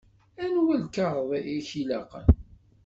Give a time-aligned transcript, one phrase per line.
[0.43, 2.27] Anwa lkaɣeḍ i k-ilaqen?